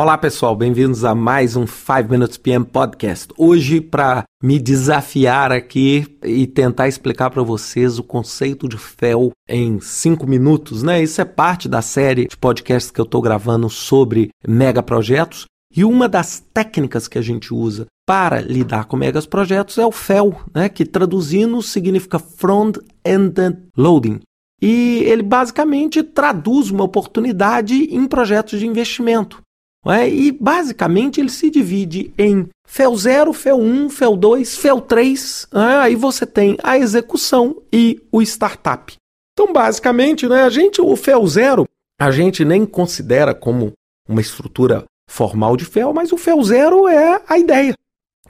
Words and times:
Olá 0.00 0.16
pessoal, 0.16 0.54
bem-vindos 0.54 1.04
a 1.04 1.12
mais 1.12 1.56
um 1.56 1.66
5 1.66 2.08
Minutes 2.08 2.36
PM 2.36 2.64
Podcast. 2.64 3.34
Hoje, 3.36 3.80
para 3.80 4.22
me 4.40 4.56
desafiar 4.56 5.50
aqui 5.50 6.06
e 6.22 6.46
tentar 6.46 6.86
explicar 6.86 7.30
para 7.30 7.42
vocês 7.42 7.98
o 7.98 8.04
conceito 8.04 8.68
de 8.68 8.78
FEL 8.78 9.32
em 9.48 9.80
5 9.80 10.24
minutos, 10.24 10.84
né? 10.84 11.02
Isso 11.02 11.20
é 11.20 11.24
parte 11.24 11.68
da 11.68 11.82
série 11.82 12.28
de 12.28 12.36
podcasts 12.36 12.92
que 12.92 13.00
eu 13.00 13.04
estou 13.04 13.20
gravando 13.20 13.68
sobre 13.68 14.28
mega 14.46 14.84
projetos. 14.84 15.46
E 15.74 15.84
uma 15.84 16.08
das 16.08 16.38
técnicas 16.54 17.08
que 17.08 17.18
a 17.18 17.22
gente 17.22 17.52
usa 17.52 17.86
para 18.06 18.40
lidar 18.40 18.84
com 18.84 18.96
megas 18.96 19.26
projetos 19.26 19.78
é 19.78 19.84
o 19.84 19.90
FEL, 19.90 20.32
né? 20.54 20.68
que 20.68 20.86
traduzindo 20.86 21.60
significa 21.60 22.20
Front-Ended 22.20 23.58
Loading. 23.76 24.20
E 24.62 25.02
ele 25.06 25.24
basicamente 25.24 26.04
traduz 26.04 26.70
uma 26.70 26.84
oportunidade 26.84 27.74
em 27.74 28.06
projetos 28.06 28.60
de 28.60 28.66
investimento. 28.68 29.42
É? 29.88 30.08
E 30.08 30.30
basicamente 30.30 31.20
ele 31.20 31.30
se 31.30 31.50
divide 31.50 32.12
em 32.18 32.48
FEL 32.66 32.94
0, 32.94 33.32
FEL 33.32 33.58
1, 33.58 33.88
FEL 33.90 34.16
2, 34.16 34.56
FEL 34.56 34.80
3. 34.82 35.48
É? 35.54 35.76
Aí 35.76 35.94
você 35.94 36.26
tem 36.26 36.58
a 36.62 36.76
execução 36.76 37.62
e 37.72 38.00
o 38.12 38.20
startup. 38.20 38.94
Então, 39.32 39.52
basicamente, 39.52 40.28
né, 40.28 40.42
a 40.42 40.50
gente, 40.50 40.80
o 40.80 40.94
FEL 40.96 41.26
0, 41.26 41.64
a 42.00 42.10
gente 42.10 42.44
nem 42.44 42.66
considera 42.66 43.34
como 43.34 43.72
uma 44.08 44.20
estrutura 44.20 44.84
formal 45.08 45.56
de 45.56 45.64
FEL, 45.64 45.92
mas 45.94 46.12
o 46.12 46.18
FEL 46.18 46.42
0 46.42 46.88
é 46.88 47.22
a 47.26 47.38
ideia. 47.38 47.74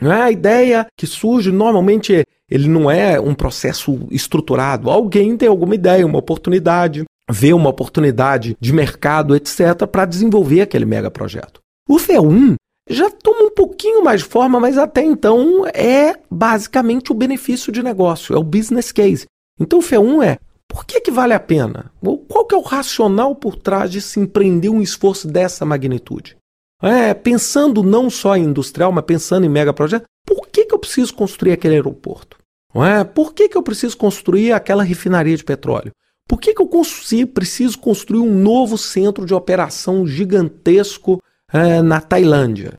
É? 0.01 0.11
A 0.11 0.31
ideia 0.31 0.87
que 0.97 1.07
surge 1.07 1.51
normalmente 1.51 2.25
ele 2.49 2.69
não 2.69 2.91
é 2.91 3.21
um 3.21 3.35
processo 3.35 4.07
estruturado. 4.11 4.89
Alguém 4.89 5.37
tem 5.37 5.49
alguma 5.49 5.75
ideia, 5.75 6.07
uma 6.07 6.19
oportunidade, 6.19 7.05
vê 7.31 7.53
uma 7.53 7.71
oportunidade 7.71 8.57
de 8.61 8.73
mercado, 8.73 9.37
etc., 9.37 9.87
para 9.91 10.07
desenvolver 10.07 10.63
aquele 10.63 10.85
mega 10.85 11.11
projeto. 11.11 11.61
O 11.89 11.97
FE1 11.97 12.55
já 12.89 13.11
toma 13.11 13.43
um 13.43 13.51
pouquinho 13.51 14.03
mais 14.03 14.21
de 14.21 14.29
forma, 14.29 14.59
mas 14.59 14.79
até 14.79 15.03
então 15.03 15.67
é 15.67 16.17
basicamente 16.31 17.13
o 17.13 17.15
benefício 17.15 17.71
de 17.71 17.83
negócio, 17.83 18.35
é 18.35 18.39
o 18.39 18.45
business 18.45 18.91
case. 18.91 19.27
Então 19.61 19.81
o 19.81 19.83
FE1 19.83 20.25
é 20.25 20.39
por 20.69 20.85
que, 20.85 21.01
que 21.01 21.11
vale 21.11 21.33
a 21.33 21.41
pena? 21.41 21.91
Qual 22.29 22.45
que 22.45 22.55
é 22.55 22.59
o 22.59 22.63
racional 22.63 23.35
por 23.35 23.57
trás 23.57 23.91
de 23.91 24.01
se 24.03 24.21
empreender 24.21 24.69
um 24.69 24.83
esforço 24.83 25.27
dessa 25.27 25.65
magnitude? 25.65 26.37
É, 26.83 27.13
pensando 27.15 27.83
não 27.83 28.09
só 28.09 28.37
em 28.37 28.45
industrial, 28.45 28.93
mas 28.93 29.05
pensando 29.05 29.45
em 29.45 29.49
mega 29.49 29.73
projeto, 29.73 30.05
por 30.27 30.47
que, 30.49 30.67
que 30.67 30.75
eu 30.75 30.79
preciso 30.79 31.15
construir 31.15 31.53
aquele 31.53 31.75
aeroporto? 31.75 32.37
É, 32.75 33.03
por 33.03 33.33
que, 33.33 33.49
que 33.49 33.57
eu 33.57 33.63
preciso 33.63 33.97
construir 33.97 34.53
aquela 34.53 34.85
refinaria 34.85 35.37
de 35.37 35.43
petróleo? 35.43 35.91
Por 36.29 36.39
que, 36.39 36.53
que 36.53 36.61
eu 36.61 36.69
preciso 37.33 37.79
construir 37.79 38.21
um 38.21 38.39
novo 38.39 38.77
centro 38.77 39.25
de 39.25 39.33
operação 39.33 40.07
gigantesco 40.07 41.23
é, 41.51 41.81
na 41.81 42.03
Tailândia? 42.03 42.75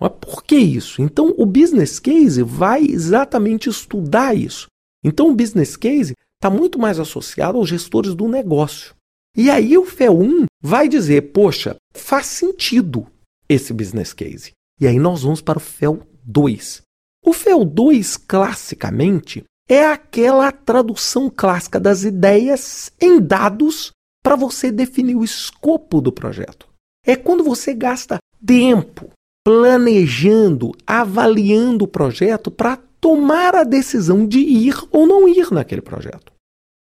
Mas 0.00 0.12
por 0.20 0.44
que 0.44 0.56
isso? 0.56 1.02
Então, 1.02 1.34
o 1.36 1.44
business 1.44 1.98
case 1.98 2.40
vai 2.42 2.84
exatamente 2.84 3.68
estudar 3.68 4.36
isso. 4.36 4.68
Então, 5.02 5.28
o 5.28 5.34
business 5.34 5.76
case 5.76 6.14
está 6.36 6.48
muito 6.48 6.78
mais 6.78 7.00
associado 7.00 7.58
aos 7.58 7.68
gestores 7.68 8.14
do 8.14 8.28
negócio. 8.28 8.94
E 9.36 9.50
aí, 9.50 9.76
o 9.76 9.84
FE1 9.84 10.46
vai 10.62 10.88
dizer: 10.88 11.32
poxa, 11.32 11.76
faz 11.92 12.26
sentido 12.26 13.06
esse 13.48 13.72
business 13.72 14.12
case. 14.12 14.52
E 14.80 14.86
aí, 14.86 15.00
nós 15.00 15.22
vamos 15.22 15.40
para 15.40 15.58
o 15.58 15.60
FEL2. 15.60 16.82
O 17.24 17.32
FEL2, 17.32 18.22
classicamente, 18.26 19.42
é 19.68 19.86
aquela 19.86 20.52
tradução 20.52 21.30
clássica 21.30 21.80
das 21.80 22.04
ideias 22.04 22.92
em 23.00 23.20
dados 23.20 23.92
para 24.22 24.36
você 24.36 24.70
definir 24.70 25.16
o 25.16 25.24
escopo 25.24 26.00
do 26.00 26.12
projeto. 26.12 26.68
É 27.06 27.16
quando 27.16 27.44
você 27.44 27.74
gasta 27.74 28.18
tempo 28.44 29.10
planejando, 29.44 30.72
avaliando 30.86 31.84
o 31.84 31.88
projeto 31.88 32.50
para 32.50 32.78
tomar 32.98 33.54
a 33.54 33.64
decisão 33.64 34.26
de 34.26 34.38
ir 34.38 34.74
ou 34.90 35.06
não 35.06 35.28
ir 35.28 35.52
naquele 35.52 35.82
projeto. 35.82 36.32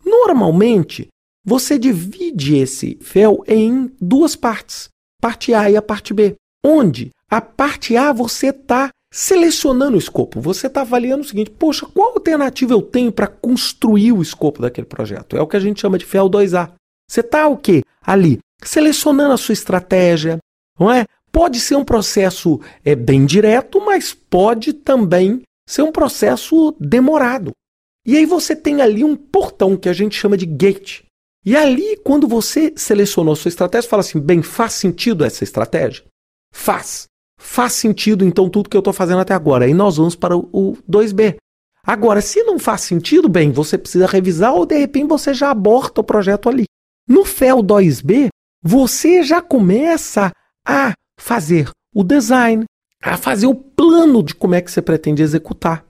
Normalmente, 0.03 1.09
você 1.45 1.79
divide 1.79 2.56
esse 2.56 2.99
FEL 3.03 3.45
em 3.47 3.93
duas 4.00 4.34
partes, 4.34 4.89
parte 5.21 5.53
A 5.53 5.71
e 5.71 5.77
a 5.77 5.83
parte 5.83 6.15
B, 6.15 6.34
onde 6.65 7.11
a 7.31 7.41
parte 7.41 7.97
A 7.97 8.12
você 8.12 8.49
está 8.49 8.89
selecionando 9.16 9.97
o 9.97 9.99
escopo. 9.99 10.43
Você 10.43 10.66
está 10.66 10.82
avaliando 10.82 11.22
o 11.22 11.27
seguinte: 11.27 11.50
poxa, 11.50 11.87
qual 11.87 12.12
alternativa 12.12 12.75
eu 12.75 12.82
tenho 12.82 13.10
para 13.10 13.27
construir 13.27 14.12
o 14.12 14.21
escopo 14.21 14.60
daquele 14.60 14.87
projeto? 14.87 15.38
É 15.38 15.41
o 15.41 15.47
que 15.47 15.56
a 15.56 15.60
gente 15.60 15.81
chama 15.81 15.97
de 15.97 16.04
FEL 16.04 16.28
2A. 16.28 16.72
Você 17.10 17.21
está 17.21 17.49
o 17.49 17.56
quê? 17.56 17.82
Ali, 18.03 18.38
selecionando 18.62 19.32
a 19.32 19.38
sua 19.38 19.55
estratégia, 19.55 20.38
não 20.78 20.93
é? 20.93 21.06
Pode 21.32 21.60
ser 21.60 21.76
um 21.76 21.84
processo 21.84 22.60
é, 22.84 22.94
bem 22.94 23.25
direto, 23.25 23.81
mas 23.81 24.12
pode 24.12 24.75
também 24.75 25.43
ser 25.66 25.82
um 25.82 25.93
processo 25.93 26.76
demorado. 26.78 27.53
E 28.06 28.16
aí 28.16 28.26
você 28.26 28.55
tem 28.55 28.82
ali 28.82 29.03
um 29.03 29.16
portão 29.16 29.76
que 29.76 29.88
a 29.88 29.93
gente 29.93 30.15
chama 30.16 30.37
de 30.37 30.47
gate. 30.47 31.05
E 31.44 31.56
ali, 31.56 31.97
quando 32.05 32.28
você 32.28 32.75
selecionou 32.76 33.32
a 33.32 33.37
sua 33.37 33.49
estratégia, 33.49 33.88
fala 33.88 34.00
assim: 34.00 34.21
bem, 34.21 34.43
faz 34.43 34.75
sentido 34.75 35.25
essa 35.25 35.43
estratégia? 35.43 36.05
Faz. 36.53 37.06
Faz 37.49 37.75
sentido 37.75 38.25
então 38.25 38.51
tudo 38.51 38.69
que 38.69 38.77
eu 38.77 38.81
estou 38.81 38.93
fazendo 38.93 39.21
até 39.21 39.33
agora. 39.33 39.65
Aí 39.65 39.73
nós 39.73 39.97
vamos 39.97 40.17
para 40.17 40.37
o 40.37 40.77
2B. 40.91 41.37
Agora, 41.87 42.21
se 42.21 42.43
não 42.43 42.59
faz 42.59 42.81
sentido, 42.81 43.29
bem, 43.29 43.53
você 43.53 43.79
precisa 43.79 44.05
revisar 44.05 44.53
ou 44.53 44.67
de 44.67 44.77
repente 44.77 45.07
você 45.07 45.33
já 45.33 45.53
aborta 45.53 46.01
o 46.01 46.05
projeto 46.05 46.49
ali. 46.49 46.65
No 47.09 47.25
FEL 47.25 47.62
2B, 47.62 48.29
você 48.61 49.23
já 49.23 49.41
começa 49.41 50.33
a 50.67 50.93
fazer 51.19 51.71
o 51.95 52.03
design, 52.03 52.65
a 53.01 53.17
fazer 53.17 53.47
o 53.47 53.55
plano 53.55 54.25
de 54.25 54.35
como 54.35 54.56
é 54.56 54.61
que 54.61 54.71
você 54.71 54.83
pretende 54.83 55.23
executar. 55.23 55.85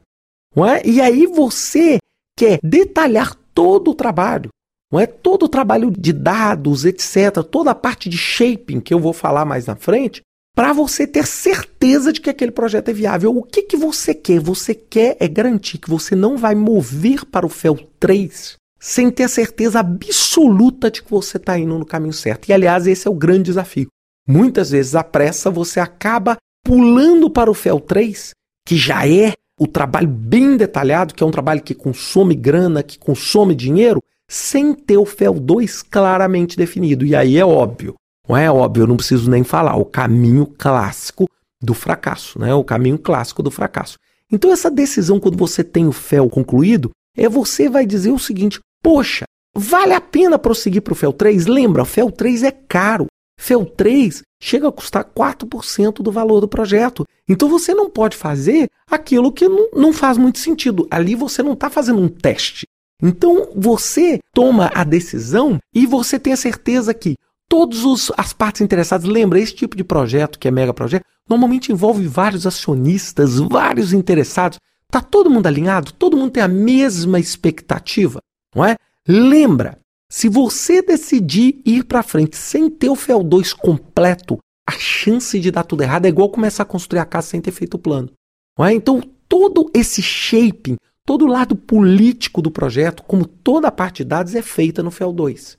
É? 0.56 0.86
E 0.86 1.00
aí 1.00 1.26
você 1.26 1.98
quer 2.38 2.60
detalhar 2.62 3.34
todo 3.54 3.90
o 3.90 3.94
trabalho, 3.94 4.50
não 4.92 5.00
é? 5.00 5.06
Todo 5.06 5.44
o 5.44 5.48
trabalho 5.48 5.90
de 5.90 6.12
dados, 6.12 6.84
etc., 6.84 7.42
toda 7.50 7.70
a 7.70 7.74
parte 7.74 8.10
de 8.10 8.18
shaping 8.18 8.78
que 8.78 8.92
eu 8.92 9.00
vou 9.00 9.14
falar 9.14 9.46
mais 9.46 9.66
na 9.66 9.74
frente, 9.74 10.20
para 10.56 10.72
você 10.72 11.06
ter 11.06 11.26
certeza 11.26 12.10
de 12.10 12.18
que 12.18 12.30
aquele 12.30 12.50
projeto 12.50 12.88
é 12.88 12.92
viável. 12.94 13.36
O 13.36 13.42
que, 13.42 13.62
que 13.62 13.76
você 13.76 14.14
quer? 14.14 14.40
Você 14.40 14.74
quer 14.74 15.14
é 15.20 15.28
garantir 15.28 15.76
que 15.76 15.90
você 15.90 16.16
não 16.16 16.38
vai 16.38 16.54
mover 16.54 17.26
para 17.26 17.44
o 17.44 17.50
FEL 17.50 17.78
3 18.00 18.56
sem 18.80 19.10
ter 19.10 19.24
a 19.24 19.28
certeza 19.28 19.80
absoluta 19.80 20.90
de 20.90 21.02
que 21.02 21.10
você 21.10 21.36
está 21.36 21.58
indo 21.58 21.78
no 21.78 21.84
caminho 21.84 22.14
certo. 22.14 22.48
E, 22.48 22.54
aliás, 22.54 22.86
esse 22.86 23.06
é 23.06 23.10
o 23.10 23.14
grande 23.14 23.44
desafio. 23.44 23.88
Muitas 24.26 24.70
vezes, 24.70 24.94
a 24.94 25.04
pressa, 25.04 25.50
você 25.50 25.78
acaba 25.78 26.38
pulando 26.64 27.28
para 27.28 27.50
o 27.50 27.54
FEL 27.54 27.78
3, 27.78 28.30
que 28.66 28.76
já 28.76 29.06
é 29.06 29.34
o 29.60 29.66
trabalho 29.66 30.08
bem 30.08 30.56
detalhado, 30.56 31.14
que 31.14 31.22
é 31.22 31.26
um 31.26 31.30
trabalho 31.30 31.62
que 31.62 31.74
consome 31.74 32.34
grana, 32.34 32.82
que 32.82 32.98
consome 32.98 33.54
dinheiro, 33.54 34.02
sem 34.28 34.72
ter 34.72 34.96
o 34.96 35.04
FEL 35.04 35.34
2 35.34 35.82
claramente 35.82 36.56
definido. 36.56 37.04
E 37.04 37.14
aí 37.14 37.36
é 37.36 37.44
óbvio, 37.44 37.94
não 38.28 38.36
é 38.36 38.50
óbvio, 38.50 38.82
eu 38.82 38.86
não 38.86 38.96
preciso 38.96 39.30
nem 39.30 39.44
falar, 39.44 39.76
o 39.76 39.84
caminho 39.84 40.46
clássico 40.46 41.28
do 41.62 41.74
fracasso, 41.74 42.38
né? 42.38 42.54
O 42.54 42.64
caminho 42.64 42.98
clássico 42.98 43.42
do 43.42 43.50
fracasso. 43.50 43.96
Então 44.30 44.52
essa 44.52 44.70
decisão 44.70 45.20
quando 45.20 45.36
você 45.36 45.62
tem 45.62 45.86
o 45.86 45.92
FEL 45.92 46.28
concluído, 46.28 46.90
é 47.16 47.28
você 47.28 47.68
vai 47.68 47.86
dizer 47.86 48.10
o 48.10 48.18
seguinte: 48.18 48.60
"Poxa, 48.82 49.24
vale 49.54 49.94
a 49.94 50.00
pena 50.00 50.38
prosseguir 50.38 50.82
para 50.82 50.92
o 50.92 50.96
FEL 50.96 51.12
3? 51.12 51.46
Lembra, 51.46 51.84
FEL 51.84 52.10
3 52.10 52.42
é 52.42 52.50
caro. 52.50 53.06
FEL 53.38 53.66
3 53.66 54.22
chega 54.40 54.68
a 54.68 54.72
custar 54.72 55.04
4% 55.04 56.02
do 56.02 56.10
valor 56.10 56.40
do 56.40 56.48
projeto. 56.48 57.04
Então 57.28 57.48
você 57.48 57.74
não 57.74 57.90
pode 57.90 58.16
fazer 58.16 58.68
aquilo 58.90 59.32
que 59.32 59.48
não, 59.48 59.68
não 59.74 59.92
faz 59.92 60.16
muito 60.16 60.38
sentido. 60.38 60.86
Ali 60.90 61.14
você 61.14 61.42
não 61.42 61.52
está 61.52 61.68
fazendo 61.68 62.00
um 62.00 62.08
teste. 62.08 62.66
Então 63.02 63.50
você 63.54 64.18
toma 64.32 64.70
a 64.74 64.82
decisão 64.82 65.58
e 65.74 65.86
você 65.86 66.18
tem 66.18 66.32
a 66.32 66.36
certeza 66.36 66.94
que 66.94 67.14
todas 67.48 68.10
as 68.16 68.32
partes 68.32 68.60
interessadas. 68.60 69.06
Lembra, 69.06 69.38
esse 69.38 69.54
tipo 69.54 69.76
de 69.76 69.84
projeto, 69.84 70.38
que 70.38 70.48
é 70.48 70.50
mega 70.50 70.74
projeto, 70.74 71.04
normalmente 71.28 71.72
envolve 71.72 72.06
vários 72.06 72.46
acionistas, 72.46 73.38
vários 73.38 73.92
interessados. 73.92 74.58
Está 74.86 75.00
todo 75.00 75.30
mundo 75.30 75.46
alinhado? 75.46 75.92
Todo 75.92 76.16
mundo 76.16 76.30
tem 76.32 76.42
a 76.42 76.48
mesma 76.48 77.18
expectativa, 77.18 78.20
não 78.54 78.64
é? 78.64 78.76
Lembra, 79.08 79.78
se 80.08 80.28
você 80.28 80.82
decidir 80.82 81.60
ir 81.64 81.84
para 81.84 82.02
frente 82.02 82.36
sem 82.36 82.70
ter 82.70 82.88
o 82.88 82.94
FEL2 82.94 83.54
completo, 83.54 84.38
a 84.68 84.72
chance 84.72 85.38
de 85.38 85.50
dar 85.50 85.64
tudo 85.64 85.82
errado 85.82 86.06
é 86.06 86.08
igual 86.08 86.28
começar 86.28 86.64
a 86.64 86.66
construir 86.66 87.00
a 87.00 87.04
casa 87.04 87.28
sem 87.28 87.40
ter 87.40 87.52
feito 87.52 87.74
o 87.74 87.78
plano. 87.78 88.10
Não 88.58 88.64
é? 88.64 88.72
Então, 88.72 89.00
todo 89.28 89.70
esse 89.74 90.02
shaping, 90.02 90.76
todo 91.04 91.24
o 91.24 91.28
lado 91.28 91.54
político 91.54 92.40
do 92.40 92.50
projeto, 92.50 93.02
como 93.02 93.26
toda 93.26 93.68
a 93.68 93.72
parte 93.72 93.98
de 93.98 94.04
dados, 94.04 94.34
é 94.34 94.42
feita 94.42 94.82
no 94.82 94.90
FEL2. 94.90 95.56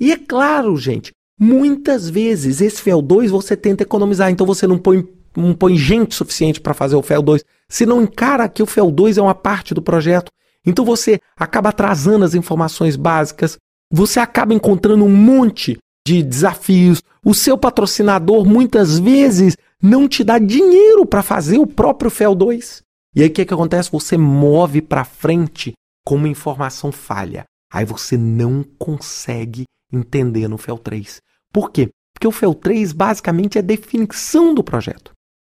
E 0.00 0.12
é 0.12 0.16
claro, 0.16 0.76
gente, 0.76 1.12
Muitas 1.38 2.10
vezes 2.10 2.60
esse 2.60 2.82
FEL 2.82 3.00
2 3.00 3.30
você 3.30 3.56
tenta 3.56 3.84
economizar, 3.84 4.30
então 4.30 4.46
você 4.46 4.66
não 4.66 4.76
põe, 4.76 5.06
não 5.36 5.54
põe 5.54 5.76
gente 5.76 6.14
suficiente 6.14 6.60
para 6.60 6.74
fazer 6.74 6.96
o 6.96 7.02
FEL 7.02 7.22
2. 7.22 7.44
Se 7.68 7.86
não 7.86 8.02
encara 8.02 8.48
que 8.48 8.62
o 8.62 8.66
FEL 8.66 8.90
2 8.90 9.18
é 9.18 9.22
uma 9.22 9.34
parte 9.34 9.72
do 9.72 9.80
projeto, 9.80 10.32
então 10.66 10.84
você 10.84 11.20
acaba 11.36 11.68
atrasando 11.68 12.24
as 12.24 12.34
informações 12.34 12.96
básicas, 12.96 13.56
você 13.90 14.18
acaba 14.18 14.52
encontrando 14.52 15.04
um 15.04 15.08
monte 15.08 15.78
de 16.06 16.22
desafios. 16.22 17.02
O 17.24 17.32
seu 17.34 17.56
patrocinador 17.56 18.44
muitas 18.44 18.98
vezes 18.98 19.56
não 19.80 20.08
te 20.08 20.24
dá 20.24 20.38
dinheiro 20.38 21.06
para 21.06 21.22
fazer 21.22 21.58
o 21.58 21.66
próprio 21.66 22.10
FEL 22.10 22.34
2. 22.34 22.82
E 23.14 23.22
aí 23.22 23.28
o 23.28 23.32
que, 23.32 23.44
que 23.44 23.54
acontece? 23.54 23.92
Você 23.92 24.16
move 24.16 24.82
para 24.82 25.04
frente 25.04 25.72
com 26.04 26.16
uma 26.16 26.28
informação 26.28 26.90
falha. 26.90 27.44
Aí 27.72 27.84
você 27.84 28.16
não 28.16 28.64
consegue 28.78 29.64
entender 29.92 30.48
no 30.48 30.58
FEL 30.58 30.78
3. 30.78 31.20
Por 31.52 31.70
quê? 31.70 31.90
Porque 32.14 32.26
o 32.26 32.32
FEL 32.32 32.54
3 32.54 32.92
basicamente 32.92 33.58
é 33.58 33.60
a 33.60 33.64
definição 33.64 34.54
do 34.54 34.62
projeto. 34.62 35.12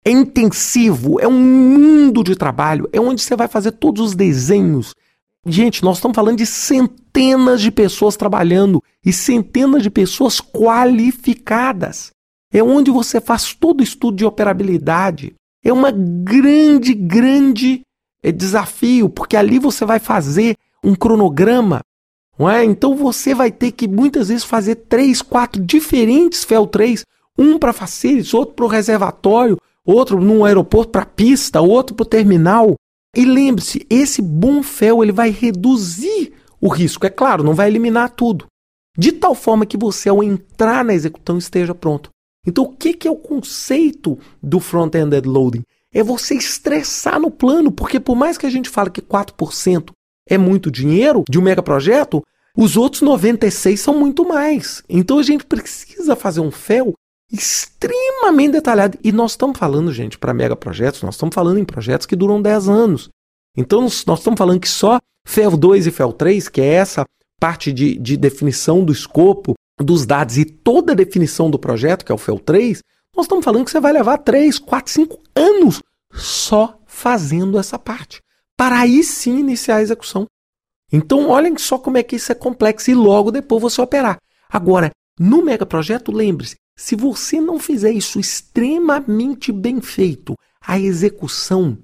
É 0.03 0.11
intensivo, 0.11 1.19
é 1.19 1.27
um 1.27 1.39
mundo 1.39 2.23
de 2.23 2.35
trabalho, 2.35 2.89
é 2.91 2.99
onde 2.99 3.21
você 3.21 3.35
vai 3.35 3.47
fazer 3.47 3.73
todos 3.73 4.07
os 4.07 4.15
desenhos. 4.15 4.93
Gente, 5.45 5.83
nós 5.83 5.97
estamos 5.97 6.15
falando 6.15 6.37
de 6.37 6.45
centenas 6.45 7.61
de 7.61 7.71
pessoas 7.71 8.15
trabalhando 8.15 8.83
e 9.05 9.11
centenas 9.11 9.83
de 9.83 9.89
pessoas 9.89 10.39
qualificadas. 10.39 12.11
É 12.51 12.63
onde 12.63 12.91
você 12.91 13.21
faz 13.21 13.53
todo 13.53 13.81
o 13.81 13.83
estudo 13.83 14.17
de 14.17 14.25
operabilidade. 14.25 15.33
É 15.63 15.71
uma 15.71 15.91
grande, 15.91 16.93
grande 16.93 17.81
eh, 18.23 18.31
desafio, 18.31 19.09
porque 19.09 19.37
ali 19.37 19.59
você 19.59 19.85
vai 19.85 19.99
fazer 19.99 20.55
um 20.83 20.95
cronograma 20.95 21.81
não 22.39 22.49
é? 22.49 22.63
Então 22.63 22.95
você 22.95 23.35
vai 23.35 23.51
ter 23.51 23.73
que 23.73 23.85
muitas 23.85 24.29
vezes 24.29 24.45
fazer 24.45 24.75
três, 24.75 25.21
quatro 25.21 25.61
diferentes 25.61 26.45
FEL 26.45 26.65
3, 26.65 27.03
um 27.37 27.59
para 27.59 27.73
facilities, 27.73 28.33
outro 28.33 28.55
para 28.55 28.65
o 28.65 28.69
reservatório, 28.69 29.57
outro 29.85 30.21
num 30.21 30.45
aeroporto 30.45 30.91
para 30.91 31.05
pista, 31.05 31.59
outro 31.59 31.93
para 31.93 32.03
o 32.03 32.07
terminal. 32.07 32.75
E 33.13 33.25
lembre-se, 33.25 33.85
esse 33.89 34.21
bom 34.21 34.63
FEL 34.63 35.03
ele 35.03 35.11
vai 35.11 35.29
reduzir 35.31 36.31
o 36.61 36.69
risco. 36.69 37.05
É 37.05 37.09
claro, 37.09 37.43
não 37.43 37.53
vai 37.53 37.67
eliminar 37.67 38.11
tudo. 38.11 38.45
De 38.97 39.11
tal 39.11 39.35
forma 39.35 39.65
que 39.65 39.77
você, 39.77 40.07
ao 40.07 40.23
entrar 40.23 40.85
na 40.85 40.93
execução, 40.93 41.37
esteja 41.37 41.75
pronto. 41.75 42.09
Então, 42.45 42.63
o 42.63 42.69
que, 42.69 42.93
que 42.93 43.07
é 43.07 43.11
o 43.11 43.15
conceito 43.15 44.17
do 44.41 44.59
front-ended 44.59 45.27
loading? 45.27 45.63
É 45.93 46.03
você 46.03 46.35
estressar 46.35 47.19
no 47.19 47.31
plano, 47.31 47.71
porque 47.71 47.99
por 47.99 48.15
mais 48.15 48.37
que 48.37 48.45
a 48.45 48.49
gente 48.49 48.69
fale 48.69 48.89
que 48.89 49.01
4% 49.01 49.89
é 50.29 50.37
muito 50.37 50.69
dinheiro 50.69 51.23
de 51.27 51.39
um 51.39 51.41
megaprojeto, 51.41 52.23
os 52.55 52.77
outros 52.77 53.01
96 53.01 53.79
são 53.79 53.97
muito 53.97 54.27
mais. 54.27 54.83
Então 54.87 55.17
a 55.17 55.23
gente 55.23 55.45
precisa 55.45 56.15
fazer 56.15 56.39
um 56.39 56.51
FEL 56.51 56.93
extremamente 57.31 58.53
detalhado. 58.53 58.97
E 59.03 59.11
nós 59.11 59.31
estamos 59.31 59.57
falando, 59.57 59.91
gente, 59.91 60.17
para 60.17 60.33
megaprojetos, 60.33 61.01
nós 61.01 61.15
estamos 61.15 61.33
falando 61.33 61.59
em 61.59 61.65
projetos 61.65 62.05
que 62.05 62.15
duram 62.15 62.41
10 62.41 62.69
anos. 62.69 63.09
Então 63.57 63.81
nós 63.81 63.93
estamos 63.93 64.37
falando 64.37 64.59
que 64.59 64.69
só 64.69 64.99
FEL 65.27 65.57
2 65.57 65.87
e 65.87 65.91
FEL 65.91 66.13
3, 66.13 66.47
que 66.49 66.61
é 66.61 66.73
essa 66.73 67.05
parte 67.39 67.71
de, 67.71 67.97
de 67.97 68.17
definição 68.17 68.83
do 68.83 68.91
escopo 68.91 69.53
dos 69.79 70.05
dados 70.05 70.37
e 70.37 70.43
toda 70.43 70.91
a 70.91 70.95
definição 70.95 71.49
do 71.49 71.57
projeto, 71.57 72.03
que 72.03 72.11
é 72.11 72.15
o 72.15 72.17
FEL 72.17 72.39
3, 72.39 72.81
nós 73.15 73.25
estamos 73.25 73.45
falando 73.45 73.63
que 73.63 73.71
você 73.71 73.79
vai 73.79 73.93
levar 73.93 74.17
3, 74.17 74.59
4, 74.59 74.91
5 74.91 75.19
anos 75.35 75.81
só 76.13 76.79
fazendo 76.85 77.57
essa 77.57 77.79
parte 77.79 78.21
para 78.59 78.81
aí 78.81 79.05
sim 79.05 79.39
iniciar 79.39 79.77
a 79.77 79.81
execução. 79.81 80.27
Então, 80.91 81.29
olhem 81.29 81.57
só 81.57 81.77
como 81.77 81.97
é 81.97 82.03
que 82.03 82.17
isso 82.17 82.29
é 82.29 82.35
complexo 82.35 82.91
e 82.91 82.93
logo 82.93 83.31
depois 83.31 83.61
você 83.61 83.81
operar. 83.81 84.17
Agora, 84.51 84.91
no 85.17 85.41
megaprojeto, 85.41 86.11
lembre-se, 86.11 86.57
se 86.77 86.93
você 86.93 87.39
não 87.39 87.57
fizer 87.57 87.91
isso 87.91 88.19
extremamente 88.19 89.53
bem 89.53 89.79
feito, 89.79 90.35
a 90.59 90.77
execução 90.77 91.77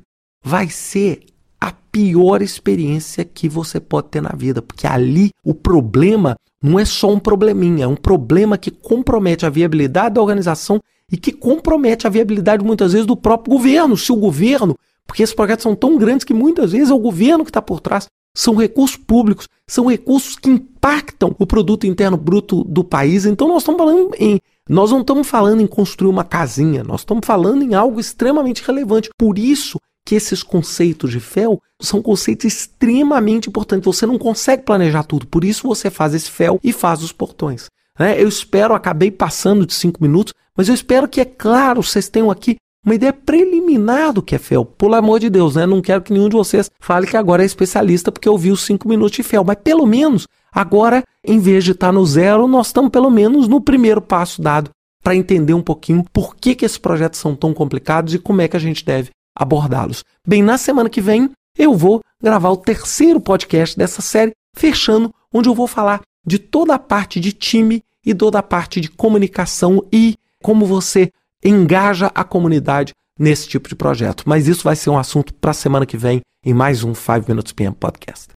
vai 0.44 0.68
ser 0.68 1.22
a 1.62 1.72
pior 1.72 2.42
experiência 2.42 3.24
que 3.24 3.48
você 3.48 3.80
pode 3.80 4.10
ter 4.10 4.22
na 4.22 4.34
vida, 4.36 4.62
porque 4.62 4.86
ali 4.86 5.30
o 5.46 5.54
problema 5.54 6.36
não 6.62 6.78
é 6.78 6.84
só 6.84 7.10
um 7.10 7.20
probleminha, 7.20 7.86
é 7.86 7.88
um 7.88 7.96
problema 7.96 8.58
que 8.58 8.70
compromete 8.70 9.46
a 9.46 9.50
viabilidade 9.50 10.16
da 10.16 10.22
organização 10.22 10.82
e 11.10 11.16
que 11.16 11.32
compromete 11.32 12.06
a 12.06 12.10
viabilidade 12.10 12.66
muitas 12.66 12.92
vezes 12.92 13.08
do 13.08 13.16
próprio 13.16 13.54
governo. 13.56 13.96
Se 13.96 14.12
o 14.12 14.18
governo 14.18 14.76
porque 15.08 15.24
esses 15.24 15.36
projetos 15.36 15.64
são 15.64 15.76
tão 15.76 15.98
grandes 15.98 16.24
que 16.24 16.34
muitas 16.34 16.72
vezes 16.72 16.90
é 16.90 16.94
o 16.94 17.00
governo 17.00 17.44
que 17.44 17.50
está 17.50 17.62
por 17.62 17.80
trás. 17.80 18.08
São 18.36 18.56
recursos 18.56 18.98
públicos, 18.98 19.48
são 19.68 19.86
recursos 19.88 20.36
que 20.36 20.50
impactam 20.50 21.34
o 21.40 21.48
produto 21.48 21.88
interno 21.88 22.18
bruto 22.18 22.64
do 22.66 22.84
país. 22.84 23.26
Então 23.26 23.48
nós 23.48 23.62
estamos 23.62 23.80
falando 23.80 24.12
em. 24.20 24.40
Nós 24.68 24.92
não 24.92 25.02
estamos 25.02 25.28
falando 25.28 25.62
em 25.62 25.68
construir 25.68 26.10
uma 26.10 26.24
casinha, 26.24 26.84
nós 26.84 27.02
estamos 27.02 27.26
falando 27.26 27.62
em 27.64 27.76
algo 27.76 28.00
extremamente 28.00 28.64
relevante. 28.66 29.10
Por 29.16 29.38
isso 29.38 29.80
que 30.06 30.16
esses 30.16 30.44
conceitos 30.44 31.12
de 31.12 31.20
FEL 31.20 31.62
são 31.82 32.02
conceitos 32.02 32.46
extremamente 32.46 33.48
importantes. 33.48 33.86
Você 33.86 34.06
não 34.06 34.18
consegue 34.18 34.64
planejar 34.64 35.04
tudo, 35.04 35.28
por 35.28 35.44
isso 35.44 35.68
você 35.68 35.90
faz 35.90 36.14
esse 36.14 36.30
FEL 36.30 36.60
e 36.64 36.74
faz 36.74 37.04
os 37.04 37.12
portões. 37.12 37.68
Né? 38.00 38.22
Eu 38.22 38.28
espero, 38.28 38.74
acabei 38.74 39.12
passando 39.12 39.66
de 39.66 39.74
cinco 39.74 40.02
minutos, 40.02 40.34
mas 40.56 40.68
eu 40.68 40.76
espero 40.76 41.08
que, 41.08 41.22
é 41.22 41.26
claro, 41.26 41.82
vocês 41.82 42.10
tenham 42.10 42.30
aqui 42.30 42.58
uma 42.86 42.94
ideia 42.94 43.12
preliminar 43.12 44.14
do 44.14 44.22
que 44.22 44.36
é 44.36 44.38
fel. 44.38 44.64
Pelo 44.64 44.94
amor 44.94 45.20
de 45.20 45.30
Deus, 45.30 45.56
né? 45.56 45.66
Não 45.66 45.82
quero 45.82 46.04
que 46.04 46.14
nenhum 46.14 46.30
de 46.30 46.36
vocês 46.36 46.70
fale 46.80 47.08
que 47.08 47.18
agora 47.18 47.42
é 47.42 47.46
especialista 47.46 48.12
porque 48.12 48.30
ouviu 48.30 48.56
cinco 48.56 48.88
minutos 48.88 49.16
de 49.16 49.24
fel. 49.24 49.44
Mas 49.44 49.58
pelo 49.64 49.86
menos, 49.88 50.28
agora, 50.54 51.04
em 51.24 51.40
vez 51.40 51.64
de 51.64 51.72
estar 51.72 51.92
no 51.92 52.06
zero, 52.06 52.48
nós 52.48 52.68
estamos 52.68 52.92
pelo 52.92 53.10
menos 53.10 53.48
no 53.48 53.60
primeiro 53.60 54.02
passo 54.02 54.42
dado 54.42 54.70
para 55.04 55.16
entender 55.16 55.54
um 55.54 55.62
pouquinho 55.62 56.06
por 56.14 56.36
que, 56.36 56.56
que 56.56 56.66
esses 56.66 56.78
projetos 56.78 57.20
são 57.20 57.36
tão 57.36 57.54
complicados 57.54 58.14
e 58.14 58.20
como 58.20 58.42
é 58.42 58.48
que 58.48 58.58
a 58.58 58.60
gente 58.60 58.86
deve 58.86 59.10
abordá-los. 59.36 60.04
Bem, 60.28 60.42
na 60.42 60.58
semana 60.58 60.90
que 60.90 61.02
vem 61.02 61.30
eu 61.58 61.74
vou 61.76 62.02
gravar 62.22 62.50
o 62.50 62.58
terceiro 62.58 63.20
podcast 63.20 63.78
dessa 63.78 64.02
série, 64.02 64.34
fechando, 64.56 65.14
onde 65.34 65.48
eu 65.48 65.56
vou 65.56 65.68
falar 65.68 66.02
de 66.26 66.40
toda 66.40 66.76
a 66.76 66.80
parte 66.80 67.20
de 67.20 67.32
time 67.32 67.84
e 68.06 68.14
toda 68.14 68.40
a 68.40 68.44
parte 68.44 68.82
de 68.82 68.90
comunicação 68.90 69.84
e 69.92 70.16
como 70.42 70.66
você 70.66 71.12
engaja 71.46 72.12
a 72.16 72.24
comunidade 72.24 72.92
nesse 73.20 73.48
tipo 73.48 73.70
de 73.70 73.76
projeto. 73.76 74.24
Mas 74.26 74.48
isso 74.48 74.64
vai 74.64 74.76
ser 74.76 74.90
um 74.90 74.98
assunto 74.98 75.34
para 75.36 75.52
a 75.52 75.54
semana 75.54 75.86
que 75.86 75.96
vem 75.96 76.22
em 76.44 76.54
mais 76.54 76.84
um 76.84 76.94
5 76.94 77.26
Minutes 77.28 77.54
PM 77.54 77.76
Podcast. 77.76 78.35